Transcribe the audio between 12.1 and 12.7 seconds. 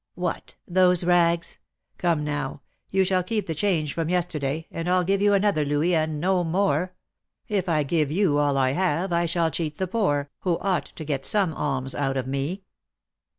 of me."